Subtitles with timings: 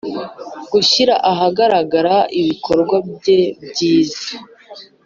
[0.71, 4.23] gushyira ahagaragara ibikorwa bye byiza.